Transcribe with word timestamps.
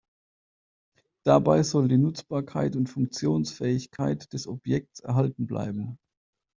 Dabei 1.27 1.61
soll 1.61 1.87
die 1.87 1.99
Nutzbarkeit 1.99 2.75
und 2.75 2.89
Funktionsfähigkeit 2.89 4.33
des 4.33 4.47
Objekts 4.47 5.01
erhalten 5.01 5.45
bleiben. 5.45 5.99